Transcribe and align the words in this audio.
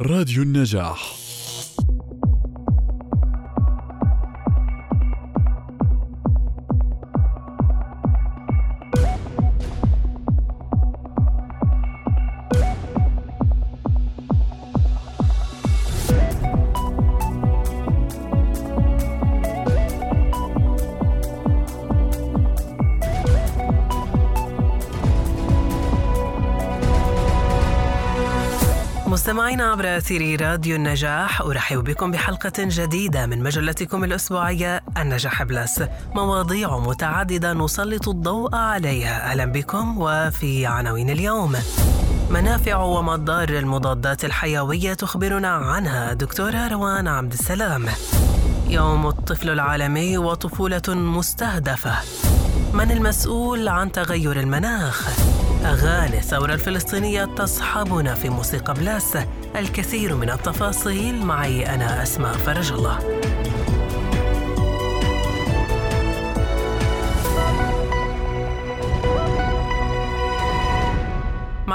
راديو 0.00 0.42
النجاح. 0.42 1.23
مستمعينا 29.14 29.64
عبر 29.64 29.96
أثير 29.96 30.40
راديو 30.40 30.76
النجاح 30.76 31.40
أرحب 31.40 31.84
بكم 31.84 32.10
بحلقة 32.10 32.52
جديدة 32.58 33.26
من 33.26 33.42
مجلتكم 33.42 34.04
الأسبوعية 34.04 34.82
النجاح 34.96 35.42
بلس. 35.42 35.82
مواضيع 36.14 36.78
متعددة 36.78 37.52
نسلط 37.52 38.08
الضوء 38.08 38.54
عليها. 38.54 39.30
أهلا 39.30 39.44
بكم 39.44 39.98
وفي 39.98 40.66
عناوين 40.66 41.10
اليوم. 41.10 41.56
منافع 42.30 42.76
ومضار 42.76 43.48
المضادات 43.48 44.24
الحيوية 44.24 44.94
تخبرنا 44.94 45.48
عنها. 45.48 46.12
دكتورة 46.12 46.68
روان 46.68 47.08
عبد 47.08 47.32
السلام. 47.32 47.86
يوم 48.68 49.06
الطفل 49.06 49.50
العالمي 49.50 50.18
وطفولة 50.18 50.82
مستهدفة. 50.88 51.94
من 52.72 52.90
المسؤول 52.90 53.68
عن 53.68 53.92
تغير 53.92 54.40
المناخ؟ 54.40 55.08
أغاني 55.64 56.18
الثورة 56.18 56.54
الفلسطينية 56.54 57.24
تصحبنا 57.24 58.14
في 58.14 58.28
موسيقى 58.28 58.74
بلاس 58.74 59.18
الكثير 59.56 60.16
من 60.16 60.30
التفاصيل 60.30 61.22
معي 61.22 61.74
أنا 61.74 62.02
أسماء 62.02 62.32
فرج 62.32 62.72
الله. 62.72 63.23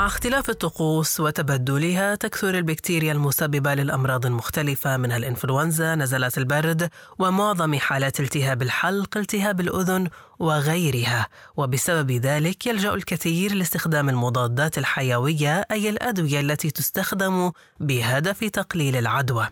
اختلاف 0.09 0.49
الطقوس 0.49 1.19
وتبدلها 1.19 2.15
تكثر 2.15 2.57
البكتيريا 2.57 3.11
المسببة 3.11 3.73
للأمراض 3.73 4.25
المختلفة 4.25 4.97
منها 4.97 5.17
الإنفلونزا، 5.17 5.95
نزلات 5.95 6.37
البرد، 6.37 6.89
ومعظم 7.19 7.75
حالات 7.75 8.19
التهاب 8.19 8.61
الحلق، 8.61 9.17
التهاب 9.17 9.59
الأذن 9.59 10.09
وغيرها، 10.39 11.27
وبسبب 11.57 12.11
ذلك 12.11 12.67
يلجأ 12.67 12.93
الكثير 12.93 13.53
لاستخدام 13.53 14.09
المضادات 14.09 14.77
الحيوية 14.77 15.65
أي 15.71 15.89
الأدوية 15.89 16.39
التي 16.39 16.71
تستخدم 16.71 17.51
بهدف 17.79 18.39
تقليل 18.39 18.95
العدوى. 18.95 19.47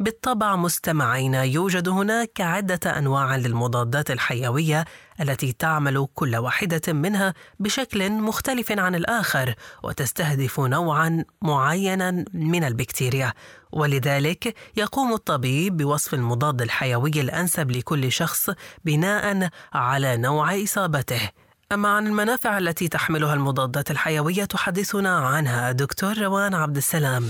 بالطبع 0.00 0.56
مستمعينا 0.56 1.42
يوجد 1.42 1.88
هناك 1.88 2.40
عدة 2.40 2.98
أنواع 2.98 3.36
للمضادات 3.36 4.10
الحيوية 4.10 4.84
التي 5.20 5.52
تعمل 5.52 6.06
كل 6.14 6.36
واحدة 6.36 6.92
منها 6.92 7.34
بشكل 7.58 8.10
مختلف 8.10 8.72
عن 8.72 8.94
الآخر 8.94 9.54
وتستهدف 9.82 10.60
نوعا 10.60 11.24
معينا 11.42 12.24
من 12.34 12.64
البكتيريا. 12.64 13.32
ولذلك 13.72 14.54
يقوم 14.76 15.12
الطبيب 15.12 15.76
بوصف 15.76 16.14
المضاد 16.14 16.62
الحيوي 16.62 17.20
الأنسب 17.20 17.70
لكل 17.70 18.12
شخص 18.12 18.50
بناء 18.84 19.48
على 19.72 20.16
نوع 20.16 20.62
إصابته. 20.62 21.30
أما 21.72 21.88
عن 21.88 22.06
المنافع 22.06 22.58
التي 22.58 22.88
تحملها 22.88 23.34
المضادات 23.34 23.90
الحيوية 23.90 24.44
تحدثنا 24.44 25.18
عنها. 25.18 25.72
دكتور 25.72 26.18
روان 26.18 26.54
عبد 26.54 26.76
السلام. 26.76 27.24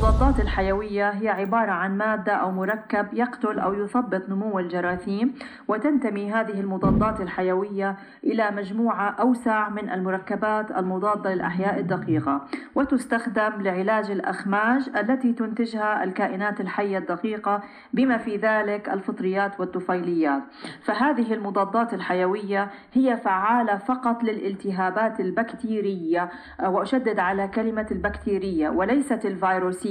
المضادات 0.00 0.40
الحيوية 0.40 1.10
هي 1.10 1.28
عبارة 1.28 1.70
عن 1.70 1.98
مادة 1.98 2.32
أو 2.32 2.50
مركب 2.50 3.06
يقتل 3.12 3.58
أو 3.58 3.74
يثبط 3.74 4.28
نمو 4.28 4.58
الجراثيم 4.58 5.34
وتنتمي 5.68 6.32
هذه 6.32 6.60
المضادات 6.60 7.20
الحيوية 7.20 7.96
إلى 8.24 8.50
مجموعة 8.50 9.10
أوسع 9.10 9.68
من 9.68 9.90
المركبات 9.90 10.70
المضادة 10.70 11.34
للأحياء 11.34 11.80
الدقيقة 11.80 12.40
وتستخدم 12.74 13.62
لعلاج 13.62 14.10
الأخماج 14.10 14.90
التي 14.96 15.32
تنتجها 15.32 16.04
الكائنات 16.04 16.60
الحية 16.60 16.98
الدقيقة 16.98 17.62
بما 17.92 18.18
في 18.18 18.36
ذلك 18.36 18.88
الفطريات 18.88 19.60
والطفيليات. 19.60 20.42
فهذه 20.82 21.34
المضادات 21.34 21.94
الحيوية 21.94 22.70
هي 22.92 23.16
فعالة 23.16 23.76
فقط 23.76 24.24
للالتهابات 24.24 25.20
البكتيرية 25.20 26.30
وأشدد 26.64 27.18
على 27.18 27.48
كلمة 27.48 27.86
البكتيرية 27.90 28.68
وليست 28.68 29.26
الفيروسية. 29.26 29.89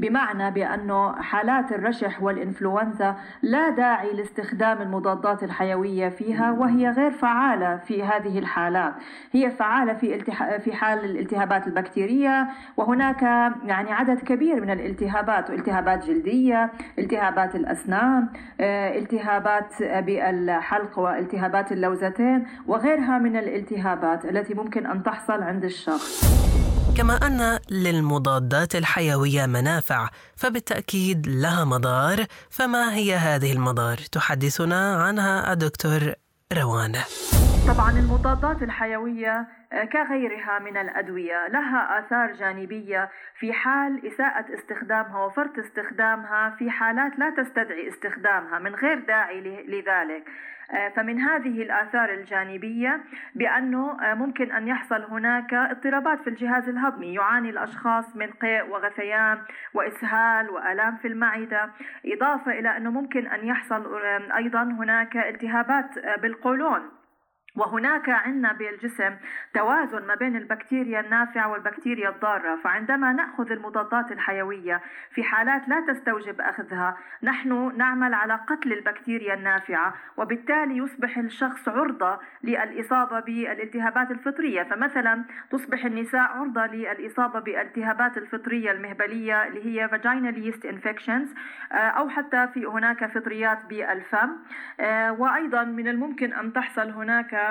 بمعنى 0.00 0.50
بأنه 0.50 1.12
حالات 1.22 1.72
الرشح 1.72 2.22
والإنفلونزا 2.22 3.16
لا 3.42 3.70
داعي 3.70 4.12
لاستخدام 4.12 4.82
المضادات 4.82 5.42
الحيوية 5.42 6.08
فيها 6.08 6.50
وهي 6.52 6.88
غير 6.90 7.10
فعالة 7.10 7.76
في 7.76 8.02
هذه 8.02 8.38
الحالات. 8.38 8.94
هي 9.32 9.50
فعالة 9.50 9.94
في 9.94 10.20
في 10.60 10.72
حال 10.72 11.04
الالتهابات 11.04 11.66
البكتيرية 11.66 12.48
وهناك 12.76 13.22
يعني 13.64 13.92
عدد 13.92 14.18
كبير 14.18 14.60
من 14.60 14.70
الالتهابات 14.70 15.50
التهابات 15.50 16.04
جلدية 16.06 16.70
التهابات 16.98 17.54
الأسنان 17.56 18.28
آه، 18.60 18.98
التهابات 18.98 19.82
بالحلق 19.82 20.98
والتهابات 20.98 21.72
اللوزتين 21.72 22.46
وغيرها 22.66 23.18
من 23.18 23.36
الالتهابات 23.36 24.24
التي 24.24 24.54
ممكن 24.54 24.86
أن 24.86 25.02
تحصل 25.02 25.42
عند 25.42 25.64
الشخص. 25.64 26.36
كما 26.96 27.26
أن 27.26 27.58
للمضادات 27.70 28.76
الحيوية 28.76 29.46
منافع 29.46 30.08
فبالتأكيد 30.36 31.26
لها 31.26 31.64
مضار 31.64 32.26
فما 32.50 32.94
هي 32.94 33.16
هذه 33.16 33.52
المضار؟ 33.52 33.98
تحدثنا 34.12 34.96
عنها 35.02 35.52
الدكتور 35.52 36.12
روان 36.52 36.96
طبعا 37.74 37.90
المضادات 37.90 38.62
الحيوية 38.62 39.46
آه، 39.72 39.84
كغيرها 39.84 40.58
من 40.58 40.76
الأدوية. 40.76 41.48
لها 41.48 41.98
آثار 41.98 42.32
جانبية 42.32 43.08
في 43.38 43.52
حال 43.52 44.06
إساءة 44.06 44.54
استخدامها 44.54 45.24
وفرط 45.24 45.58
استخدامها 45.58 46.50
في 46.58 46.70
حالات 46.70 47.18
لا 47.18 47.30
تستدعي 47.30 47.88
استخدامها 47.88 48.58
من 48.58 48.74
غير 48.74 48.98
داعي 48.98 49.40
لذلك. 49.68 50.28
آه، 50.70 50.88
فمن 50.88 51.20
هذه 51.20 51.62
الآثار 51.62 52.10
الجانبية 52.10 53.00
بأنه 53.34 53.96
آه، 54.02 54.14
ممكن 54.14 54.52
أن 54.52 54.68
يحصل 54.68 55.02
هناك 55.04 55.54
اضطرابات 55.54 56.20
في 56.20 56.30
الجهاز 56.30 56.68
الهضمي 56.68 57.14
يعاني 57.14 57.50
الأشخاص 57.50 58.16
من 58.16 58.30
قيء 58.30 58.70
وغثيان 58.70 59.38
وإسهال 59.74 60.50
وآلام 60.50 60.96
في 60.96 61.08
المعدة. 61.08 61.70
إضافة 62.06 62.52
إلى 62.58 62.76
أنه 62.76 62.90
ممكن 62.90 63.26
أن 63.26 63.46
يحصل 63.46 64.02
أيضا 64.36 64.62
هناك 64.62 65.16
التهابات 65.16 65.98
بالقولون. 66.22 67.05
وهناك 67.56 68.08
عندنا 68.08 68.52
بالجسم 68.52 69.16
توازن 69.54 70.06
ما 70.06 70.14
بين 70.14 70.36
البكتيريا 70.36 71.00
النافعة 71.00 71.50
والبكتيريا 71.50 72.08
الضارة. 72.08 72.56
فعندما 72.64 73.12
نأخذ 73.12 73.52
المضادات 73.52 74.12
الحيوية 74.12 74.80
في 75.10 75.22
حالات 75.22 75.68
لا 75.68 75.80
تستوجب 75.80 76.40
أخذها 76.40 76.96
نحن 77.22 77.76
نعمل 77.76 78.14
على 78.14 78.34
قتل 78.34 78.72
البكتيريا 78.72 79.34
النافعة 79.34 79.94
وبالتالي 80.16 80.76
يصبح 80.76 81.18
الشخص 81.18 81.68
عرضة 81.68 82.18
للإصابة 82.44 83.20
بالالتهابات 83.20 84.10
الفطرية. 84.10 84.62
فمثلا 84.62 85.24
تصبح 85.50 85.84
النساء 85.84 86.20
عرضة 86.20 86.66
للإصابة 86.66 87.40
بالالتهابات 87.40 88.18
الفطرية 88.18 88.70
المهبلية 88.70 89.46
اللي 89.46 89.64
هي 89.66 89.88
vaginal 89.88 90.36
yeast 90.36 90.62
infections 90.66 91.28
أو 91.72 92.08
حتى 92.08 92.48
في 92.54 92.66
هناك 92.66 93.06
فطريات 93.06 93.58
بالفم 93.68 94.30
آه، 94.80 95.12
وأيضا 95.12 95.64
من 95.64 95.88
الممكن 95.88 96.32
أن 96.32 96.52
تحصل 96.52 96.90
هناك 96.90 97.45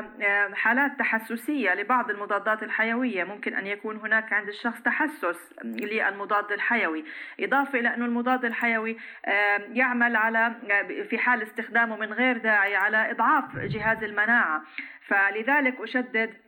حالات 0.53 0.99
تحسسية 0.99 1.73
لبعض 1.73 2.09
المضادات 2.09 2.63
الحيوية. 2.63 3.23
ممكن 3.23 3.55
أن 3.55 3.67
يكون 3.67 3.97
هناك 3.97 4.33
عند 4.33 4.47
الشخص 4.47 4.81
تحسس 4.81 5.53
للمضاد 5.63 6.51
الحيوي. 6.51 7.05
إضافة 7.39 7.79
إلى 7.79 7.93
أن 7.93 8.03
المضاد 8.03 8.45
الحيوي 8.45 8.97
يعمل 9.73 10.15
على 10.15 10.55
في 11.09 11.17
حال 11.17 11.41
استخدامه 11.41 11.97
من 11.97 12.13
غير 12.13 12.37
داعي 12.37 12.75
على 12.75 13.11
إضعاف 13.11 13.57
جهاز 13.57 14.03
المناعة. 14.03 14.63
فلذلك 15.07 15.81
أشدد 15.81 16.44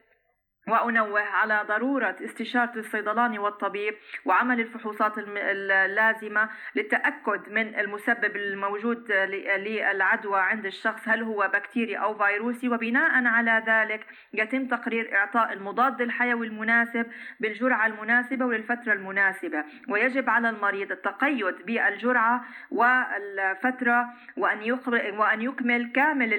وأنوه 0.68 1.22
على 1.22 1.64
ضرورة 1.68 2.16
استشارة 2.25 2.72
الصيدلاني 2.75 3.40
والطبيب 3.40 3.94
وعمل 4.25 4.60
الفحوصات 4.60 5.14
اللازمة 5.18 6.50
للتأكد 6.75 7.50
من 7.50 7.80
المسبب 7.80 8.36
الموجود 8.36 9.12
للعدوى 9.12 10.40
عند 10.40 10.66
الشخص 10.66 11.02
هل 11.08 11.24
هو 11.24 11.52
بكتيري 11.54 11.96
أو 11.96 12.18
فيروسي؟ 12.18 12.69
وبناء 12.69 13.25
على 13.25 13.64
ذلك 13.68 14.06
يتم 14.34 14.68
تقرير 14.68 15.16
إعطاء 15.16 15.54
المضاد 15.54 16.02
الحيوي 16.02 16.48
المناسب 16.48 17.06
بالجرعة 17.40 17.88
المناسبة 17.88 18.46
وللفترة 18.46 18.94
المناسبة. 18.94 19.64
ويجب 19.90 20.30
على 20.30 20.50
المريض 20.50 20.92
التقيد 20.92 21.56
بالجرعة 21.66 22.46
والفترة 22.72 24.08
وأن 24.38 24.72
وأن 25.18 25.42
يكمل 25.42 25.92
كامل 25.92 26.34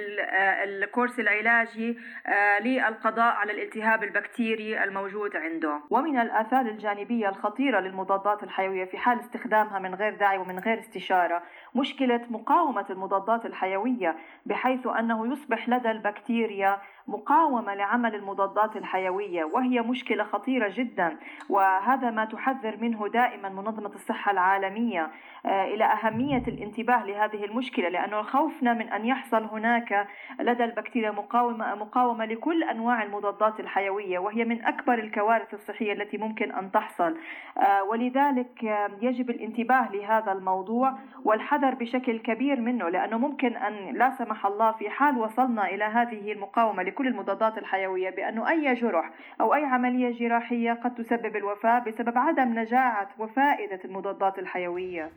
الكورس 0.65 1.19
العلاجي 1.19 1.99
آه، 2.27 2.59
للقضاء 2.59 3.35
على 3.35 3.53
الالتهاب 3.53 4.03
البكتيري 4.05 4.18
البكتيري 4.19 4.85
الموجود 4.85 5.37
عنده. 5.37 5.81
ومن 5.91 6.19
الآثار 6.19 6.67
الجانبية 6.67 7.29
الخطيرة 7.29 7.81
للمضادات 7.81 8.43
الحيوية 8.43 8.85
في 8.85 8.99
حال 8.99 9.21
استخدامها 9.21 9.79
من 9.79 9.95
غير 9.95 10.15
داعي 10.15 10.39
ومن 10.39 10.59
غير 10.59 10.79
استشارة 10.79 11.43
مشكلة 11.75 12.21
مقاومة 12.31 12.87
المضادات 12.91 13.47
الحيوية 13.47 14.17
بحيث 14.47 14.87
أنه 14.87 15.33
يصبح 15.33 15.69
لدى 15.69 15.91
البكتيريا 15.91 16.79
مقاومة 17.09 17.75
لعمل 17.75 18.15
المضادات 18.15 18.77
الحيوية 18.77 19.45
وهي 19.45 19.81
مشكلة 19.81 20.25
خطيرة 20.25 20.69
جدا 20.69 21.17
وهذا 21.49 22.11
ما 22.11 22.25
تحذر 22.25 22.77
منه 22.81 23.09
دائما 23.09 23.49
منظمة 23.49 23.95
الصحة 23.95 24.31
العالمية. 24.33 25.11
آه، 25.47 25.65
إلى 25.65 25.85
أهمية 25.85 26.43
الانتباه 26.49 27.05
لهذه 27.05 27.45
المشكلة 27.45 27.89
لأنه 27.89 28.23
خوفنا 28.23 28.75
من 28.75 28.89
أن 28.89 29.07
يحصل 29.07 29.45
هناك 29.45 30.09
لدى 30.41 30.65
البكتيريا 30.65 31.11
مقاومة 31.11 31.75
مقاومة 31.75 32.25
لكل 32.25 32.65
أنواع 32.65 33.03
المضادات 33.03 33.61
الحيوية 33.61 34.19
وهي 34.19 34.45
من 34.45 34.65
أكبر 34.65 34.95
الكوارث 34.95 35.55
الصحية 35.55 35.93
التي 35.93 36.19
ممكن 36.19 36.53
أن 36.53 36.71
تحصل. 36.71 37.17
آه، 37.59 37.83
ولذلك 37.83 38.65
آه، 38.65 38.91
يجب 39.01 39.31
الانتباه 39.31 39.93
لهذا 39.93 40.33
الموضوع 40.33 40.95
والحذر 41.25 41.75
بشكل 41.75 42.19
كبير 42.19 42.61
منه 42.61 42.89
لأنه 42.89 43.19
ممكن 43.19 43.57
أن 43.57 43.95
لا 43.95 44.11
سمح 44.11 44.47
الله 44.47 44.73
في 44.73 44.91
حال 44.91 45.19
وصلنا 45.19 45.67
إلى 45.67 45.85
هذه 45.85 46.33
المقاومة 46.33 46.83
لكل 46.99 47.09
المضادات 47.09 47.59
الحيوية 47.59 48.11
بأنه 48.11 48.51
أي 48.51 48.75
جرح 48.75 49.11
أو 49.41 49.55
أي 49.55 49.65
عملية 49.65 50.19
جراحية 50.19 50.81
قد 50.85 50.95
تسبب 50.95 51.37
الوفاة 51.37 51.79
بسبب 51.79 52.19
عدم 52.19 52.59
نجاعة 52.59 53.09
وفائدة 53.19 53.81
المضادات 53.85 54.39
الحيوية. 54.39 55.11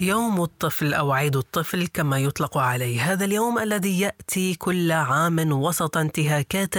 يوم 0.00 0.42
الطفل 0.42 0.94
أو 0.94 1.12
عيد 1.12 1.36
الطفل 1.36 1.86
كما 1.86 2.18
يطلق 2.18 2.58
عليه. 2.58 3.00
هذا 3.00 3.24
اليوم 3.24 3.58
الذي 3.58 4.00
يأتي 4.00 4.54
كل 4.54 4.92
عام 4.92 5.52
وسط 5.52 5.96
انتهاكات 5.96 6.74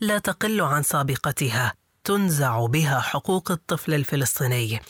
لا 0.00 0.18
تقل 0.18 0.60
عن 0.60 0.82
سابقتها. 0.82 1.72
تنزع 2.04 2.66
بها 2.66 3.00
حقوق 3.00 3.50
الطفل 3.50 3.94
الفلسطيني. 3.94 4.80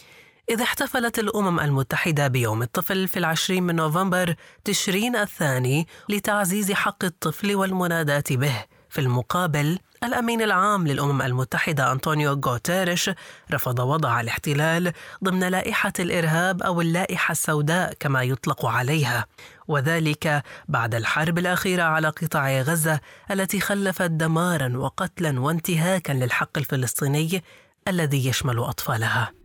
إذا 0.50 0.64
احتفلت 0.64 1.18
الأمم 1.18 1.60
المتحدة 1.60 2.28
بيوم 2.28 2.62
الطفل 2.62 3.08
في 3.08 3.18
العشرين 3.18 3.62
من 3.62 3.76
نوفمبر 3.76 4.34
تشرين 4.64 5.16
الثاني 5.16 5.86
لتعزيز 6.08 6.72
حق 6.72 7.04
الطفل 7.04 7.54
والمناداة 7.54 8.24
به. 8.30 8.64
في 8.90 9.00
المقابل 9.00 9.78
الأمين 10.04 10.42
العام 10.42 10.86
للأمم 10.86 11.22
المتحدة 11.22 11.92
أنطونيو 11.92 12.40
غوتيريش 12.46 13.10
رفض 13.52 13.78
وضع 13.78 14.20
الاحتلال 14.20 14.92
ضمن 15.24 15.48
لائحة 15.48 15.92
الإرهاب 15.98 16.62
أو 16.62 16.80
اللائحة 16.80 17.32
السوداء 17.32 17.94
كما 18.00 18.22
يطلق 18.22 18.66
عليها. 18.66 19.26
وذلك 19.68 20.42
بعد 20.68 20.94
الحرب 20.94 21.38
الأخيرة 21.38 21.82
على 21.82 22.08
قطاع 22.08 22.60
غزة 22.60 23.00
التي 23.30 23.60
خلفت 23.60 24.10
دمارا 24.10 24.76
وقتلا 24.76 25.40
وانتهاكا 25.40 26.12
للحق 26.12 26.58
الفلسطيني 26.58 27.44
الذي 27.88 28.28
يشمل 28.28 28.58
أطفالها. 28.58 29.37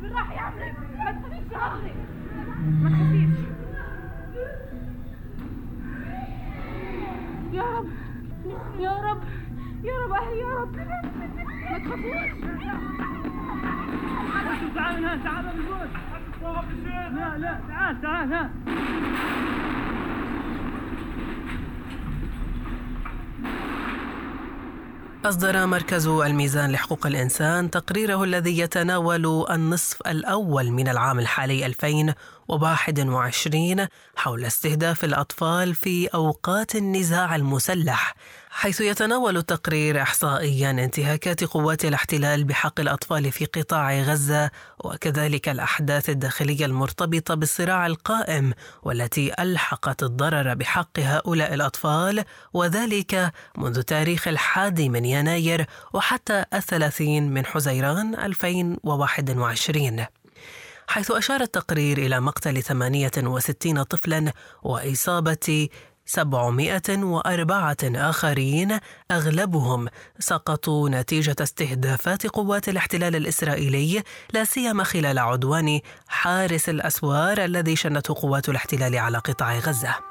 بالراحة 0.00 0.34
يا 0.34 0.40
عمري 0.40 0.72
ما 0.72 1.10
تخافيش 1.10 1.52
يا 1.52 1.58
عمري 1.58 1.94
ما 2.82 2.90
تخافيش 2.90 3.47
يا 10.40 10.46
رب. 10.60 10.76
ما 10.76 11.78
تخافوش. 11.78 12.30
تعال 14.74 15.22
تعال 15.24 15.44
لا 17.16 17.38
لا. 17.38 17.60
تعال 17.68 18.00
تعال 18.02 18.32
ها. 18.32 18.50
أصدر 25.24 25.66
مركز 25.66 26.06
الميزان 26.06 26.72
لحقوق 26.72 27.06
الإنسان 27.06 27.70
تقريره 27.70 28.24
الذي 28.24 28.58
يتناول 28.58 29.46
النصف 29.50 30.00
الأول 30.06 30.70
من 30.70 30.88
العام 30.88 31.18
الحالي 31.18 31.66
2021 31.66 33.86
حول 34.16 34.44
استهداف 34.44 35.04
الأطفال 35.04 35.74
في 35.74 36.06
أوقات 36.06 36.76
النزاع 36.76 37.36
المسلح. 37.36 38.14
حيث 38.50 38.80
يتناول 38.80 39.36
التقرير 39.36 40.02
احصائيا 40.02 40.70
انتهاكات 40.70 41.44
قوات 41.44 41.84
الاحتلال 41.84 42.44
بحق 42.44 42.80
الأطفال 42.80 43.32
في 43.32 43.44
قطاع 43.44 44.00
غزة 44.00 44.50
وكذلك 44.78 45.48
الأحداث 45.48 46.10
الداخلية 46.10 46.66
المرتبطة 46.66 47.34
بالصراع 47.34 47.86
القائم 47.86 48.52
والتي 48.82 49.42
ألحقت 49.42 50.02
الضرر 50.02 50.54
بحق 50.54 50.98
هؤلاء 50.98 51.54
الأطفال 51.54 52.24
وذلك 52.52 53.32
منذ 53.56 53.82
تاريخ 53.82 54.28
الحادي 54.28 54.88
من 54.88 55.04
يناير 55.04 55.66
وحتى 55.92 56.44
الثلاثين 56.54 57.30
من 57.30 57.46
حزيران 57.46 58.14
2021 58.14 60.06
حيث 60.88 61.10
أشار 61.10 61.40
التقرير 61.40 61.98
إلى 61.98 62.20
مقتل 62.20 62.62
68 62.62 63.82
طفلا 63.82 64.32
وإصابة 64.62 65.68
704 66.08 67.76
آخرين 67.82 68.78
أغلبهم 69.10 69.88
سقطوا 70.18 70.88
نتيجة 70.88 71.36
استهدافات 71.40 72.26
قوات 72.26 72.68
الاحتلال 72.68 73.16
الإسرائيلي 73.16 74.02
لا 74.32 74.44
سيما 74.44 74.84
خلال 74.84 75.18
عدوان 75.18 75.80
حارس 76.08 76.68
الأسوار 76.68 77.44
الذي 77.44 77.76
شنته 77.76 78.14
قوات 78.14 78.48
الاحتلال 78.48 78.96
على 78.96 79.18
قطاع 79.18 79.58
غزة. 79.58 80.07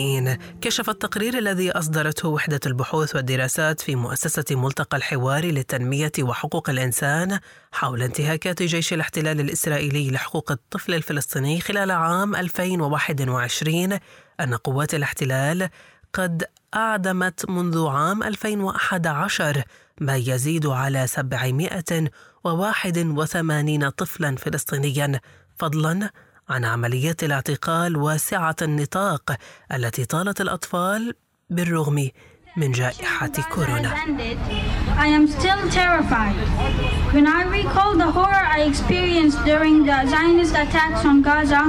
حين 0.00 0.36
كشف 0.60 0.90
التقرير 0.90 1.38
الذي 1.38 1.70
أصدرته 1.70 2.28
وحدة 2.28 2.60
البحوث 2.66 3.16
والدراسات 3.16 3.80
في 3.80 3.96
مؤسسة 3.96 4.44
ملتقى 4.50 4.96
الحوار 4.96 5.44
للتنمية 5.44 6.12
وحقوق 6.20 6.70
الإنسان 6.70 7.38
حول 7.72 8.02
انتهاكات 8.02 8.62
جيش 8.62 8.92
الاحتلال 8.92 9.40
الإسرائيلي 9.40 10.10
لحقوق 10.10 10.52
الطفل 10.52 10.94
الفلسطيني 10.94 11.60
خلال 11.60 11.90
عام 11.90 12.36
2021 12.36 13.98
أن 14.40 14.54
قوات 14.54 14.94
الاحتلال 14.94 15.68
قد 16.12 16.44
أعدمت 16.74 17.50
منذ 17.50 17.86
عام 17.86 18.22
2011 18.22 19.62
ما 20.00 20.16
يزيد 20.16 20.66
على 20.66 21.06
781 21.06 23.90
طفلا 23.90 24.36
فلسطينيا. 24.36 25.20
فضلا 25.58 26.10
عن 26.50 26.64
عمليات 26.64 27.24
الاعتقال 27.24 27.96
واسعة 27.96 28.56
النطاق 28.62 29.36
التي 29.72 30.04
طالت 30.04 30.40
الأطفال 30.40 31.14
بالرغم 31.50 32.10
من 32.56 32.72
جائحة 32.72 33.32
كورونا. 33.54 33.94
I 34.98 35.06
am 35.06 35.26
still 35.28 35.62
terrified. 35.70 36.36
When 37.14 37.26
I 37.26 37.42
recall 37.60 37.96
the 37.96 38.10
horror 38.18 38.44
I 38.56 38.60
experienced 38.70 39.38
during 39.44 39.84
the 39.86 39.98
Zionist 40.12 40.54
attacks 40.64 41.04
on 41.04 41.22
Gaza, 41.22 41.62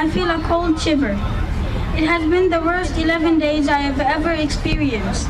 I 0.00 0.08
feel 0.14 0.30
a 0.30 0.40
cold 0.48 0.80
shiver. 0.80 1.14
It 2.00 2.06
has 2.12 2.22
been 2.32 2.48
the 2.50 2.62
worst 2.70 2.96
11 2.98 3.38
days 3.38 3.68
I 3.68 3.80
have 3.88 4.00
ever 4.00 4.32
experienced. 4.32 5.28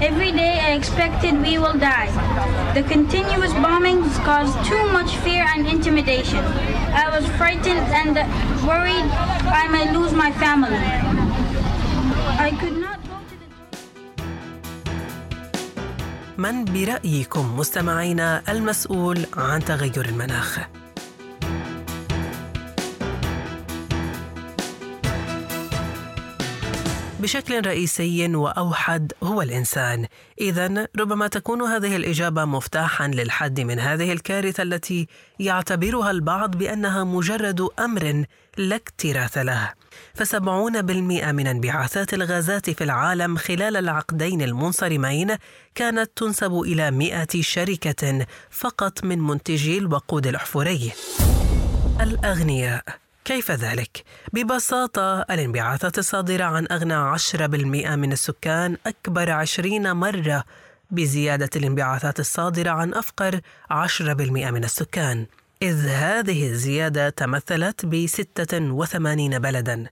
Every 0.00 0.30
day 0.30 0.60
I 0.60 0.72
expected 0.72 1.40
we 1.40 1.56
will 1.58 1.78
die. 1.78 2.10
The 2.74 2.82
continuous 2.82 3.52
bombings 3.54 4.12
caused 4.28 4.56
too 4.68 4.84
much 4.92 5.16
fear 5.24 5.44
and 5.54 5.66
intimidation. 5.66 6.44
I 6.92 7.08
was 7.14 7.24
frightened 7.38 7.86
and 8.00 8.14
worried 8.68 9.08
I 9.62 9.68
might 9.74 9.92
lose 9.96 10.12
my 10.12 10.30
family. 10.32 10.76
I 12.46 12.50
could 12.60 12.76
not 12.76 12.96
من 16.38 16.64
برأيكم 16.64 17.56
مستمعينا 17.56 18.42
المسؤول 18.48 19.26
عن 19.36 19.64
تغير 19.64 20.04
المناخ؟ 20.04 20.58
بشكل 27.26 27.66
رئيسي 27.66 28.34
وأوحد 28.36 29.12
هو 29.22 29.42
الإنسان. 29.42 30.06
اذا 30.40 30.88
ربما 30.98 31.28
تكون 31.28 31.62
هذه 31.62 31.96
الإجابة 31.96 32.44
مفتاحا 32.44 33.08
للحد 33.08 33.60
من 33.60 33.78
هذه 33.78 34.12
الكارثة 34.12 34.62
التي 34.62 35.06
يعتبرها 35.38 36.10
البعض 36.10 36.56
بأنها 36.56 37.04
مجرد 37.04 37.68
أمر 37.78 38.24
لا 38.56 38.76
اكتراث 38.76 39.38
له. 39.38 39.72
فسبعون 40.14 40.82
بالمئة 40.82 41.32
من 41.32 41.46
انبعاثات 41.46 42.14
الغازات 42.14 42.70
في 42.70 42.84
العالم 42.84 43.36
خلال 43.36 43.76
العقدين 43.76 44.42
المنصرمين 44.42 45.36
كانت 45.74 46.10
تنسب 46.16 46.60
إلى 46.60 46.90
مئة 46.90 47.40
شركة 47.40 48.26
فقط 48.50 49.04
من 49.04 49.18
منتجي 49.18 49.78
الوقود 49.78 50.26
الأحفوري 50.26 50.92
الأغنياء. 52.00 53.05
كيف 53.26 53.50
ذلك؟ 53.50 54.04
ببساطة 54.32 55.20
الانبعاثات 55.20 55.98
الصادرة 55.98 56.44
عن 56.44 56.66
أغنى 56.70 56.94
10% 56.94 57.96
من 57.96 58.12
السكان 58.12 58.76
أكبر 58.86 59.30
20 59.30 59.92
مرة 59.92 60.44
بزيادة 60.90 61.50
الانبعاثات 61.56 62.20
الصادرة 62.20 62.70
عن 62.70 62.94
أفقر 62.94 63.40
10% 63.70 64.50
من 64.50 64.64
السكان. 64.64 65.26
إذ 65.62 65.88
هذه 65.88 66.48
الزيادة 66.48 67.08
تمثلت 67.08 67.86
ب 67.86 68.06
86 68.06 69.38
بلداً. 69.38 69.86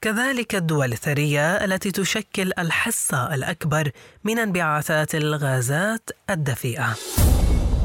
كذلك 0.00 0.54
الدول 0.54 0.92
الثرية 0.92 1.64
التي 1.64 1.90
تشكل 1.90 2.52
الحصة 2.58 3.34
الأكبر 3.34 3.90
من 4.24 4.38
انبعاثات 4.38 5.14
الغازات 5.14 6.10
الدفيئة. 6.30 6.96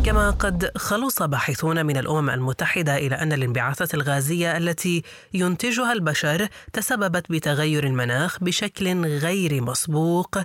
كما 0.07 0.29
قد 0.29 0.71
خلص 0.77 1.23
باحثون 1.23 1.85
من 1.85 1.97
الأمم 1.97 2.29
المتحدة 2.29 2.97
إلى 2.97 3.15
أن 3.15 3.33
الانبعاثات 3.33 3.93
الغازية 3.93 4.57
التي 4.57 5.03
ينتجها 5.33 5.93
البشر 5.93 6.47
تسببت 6.73 7.31
بتغير 7.31 7.83
المناخ 7.83 8.43
بشكل 8.43 9.05
غير 9.05 9.61
مسبوق 9.61 10.37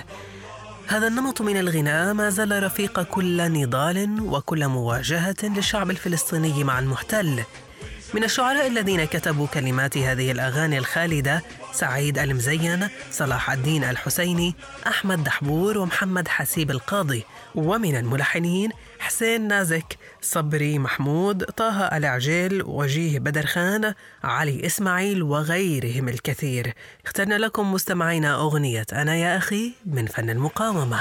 هذا 0.86 1.06
النمط 1.06 1.42
من 1.42 1.56
الغناء 1.56 2.14
ما 2.14 2.30
زال 2.30 2.62
رفيق 2.62 3.02
كل 3.02 3.52
نضال 3.52 4.20
وكل 4.20 4.68
مواجهة 4.68 5.36
للشعب 5.42 5.90
الفلسطيني 5.90 6.64
مع 6.64 6.78
المحتل. 6.78 7.44
من 8.14 8.24
الشعراء 8.24 8.66
الذين 8.66 9.04
كتبوا 9.04 9.46
كلمات 9.46 9.98
هذه 9.98 10.30
الأغاني 10.32 10.78
الخالدة 10.78 11.42
سعيد 11.72 12.18
المزين 12.18 12.88
صلاح 13.10 13.50
الدين 13.50 13.84
الحسيني 13.84 14.54
أحمد 14.86 15.24
دحبور 15.24 15.78
ومحمد 15.78 16.28
حسيب 16.28 16.70
القاضي. 16.70 17.24
ومن 17.54 17.96
الملحنين 17.96 18.70
حسين 18.98 19.48
نازك 19.48 19.98
صبري 20.22 20.78
محمود 20.78 21.44
طه 21.44 21.82
العجيل 21.82 22.62
وجيه 22.62 23.18
بدر 23.18 23.46
خان 23.46 23.94
علي 24.24 24.66
إسماعيل 24.66 25.22
وغيرهم 25.22 26.08
الكثير. 26.08 26.74
اخترنا 27.06 27.34
لكم 27.34 27.72
مستمعينا 27.72 28.34
أغنية 28.34 28.86
أنا 28.92 29.16
يا 29.16 29.36
أخي 29.36 29.72
من 29.86 30.06
فن 30.06 30.30
المقاومة. 30.30 31.00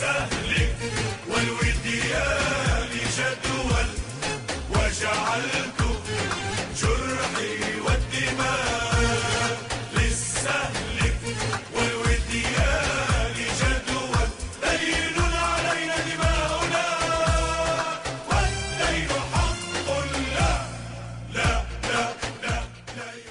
سهلك 0.00 0.74
والود 1.28 1.86
يا 2.10 2.28
لجدول 2.92 3.88
وجعلكم 4.70 5.85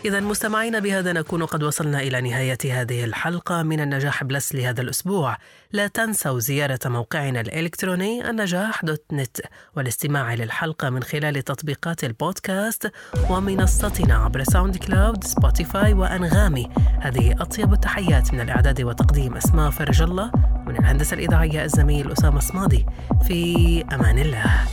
إذا 0.05 0.19
مستمعينا 0.19 0.79
بهذا 0.79 1.13
نكون 1.13 1.45
قد 1.45 1.63
وصلنا 1.63 1.99
إلى 1.99 2.21
نهاية 2.21 2.57
هذه 2.71 3.03
الحلقة 3.03 3.63
من 3.63 3.79
النجاح 3.79 4.23
بلس 4.23 4.55
لهذا 4.55 4.81
الأسبوع. 4.81 5.37
لا 5.71 5.87
تنسوا 5.87 6.39
زيارة 6.39 6.79
موقعنا 6.85 7.41
الإلكتروني 7.41 8.29
النجاح 8.29 8.85
dot 8.85 9.03
net 9.13 9.37
والاستماع 9.75 10.33
للحلقة 10.33 10.89
من 10.89 11.03
خلال 11.03 11.41
تطبيقات 11.41 12.03
البودكاست 12.03 12.91
ومنصتنا 13.29 14.15
عبر 14.15 14.43
SoundCloud 14.43 15.23
Spotify 15.23 15.93
و 15.93 16.02
Anghami. 16.02 16.69
هذه 17.01 17.35
أطيب 17.39 17.73
التحيات 17.73 18.33
من 18.33 18.41
الإعداد 18.41 18.81
وتقديم 18.81 19.37
أسماء 19.37 19.69
فرج 19.69 20.01
الله 20.01 20.31
ومن 20.35 20.79
الهندسة 20.79 21.13
الإذاعية 21.13 21.63
الزميل 21.63 22.11
أسامة 22.11 22.39
صمادي. 22.39 22.85
في 23.27 23.83
أمان 23.93 24.19
الله. 24.19 24.67